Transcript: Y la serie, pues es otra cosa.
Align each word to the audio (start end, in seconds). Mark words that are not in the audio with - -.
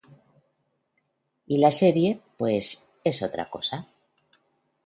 Y 1.45 1.59
la 1.59 1.69
serie, 1.69 2.23
pues 2.39 2.89
es 3.03 3.21
otra 3.21 3.51
cosa. 3.51 3.87